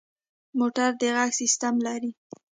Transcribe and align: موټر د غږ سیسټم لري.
موټر 0.59 0.89
د 1.01 1.03
غږ 1.15 1.31
سیسټم 1.41 1.73
لري. 1.85 2.11